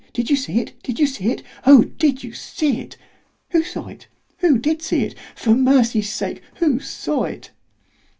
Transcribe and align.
did 0.13 0.31
you 0.31 0.35
see 0.35 0.59
it? 0.59 0.73
did 0.81 0.99
you 0.99 1.05
see 1.05 1.29
it? 1.31 1.43
O! 1.63 1.83
did 1.83 2.23
you 2.23 2.33
see 2.33 2.79
it?——who 2.81 3.61
saw 3.61 3.85
it? 3.85 4.07
who 4.39 4.57
did 4.57 4.81
see 4.81 5.03
it? 5.03 5.13
for 5.35 5.53
mercy's 5.53 6.09
sake, 6.11 6.41
who 6.55 6.79
saw 6.79 7.25
it? 7.25 7.51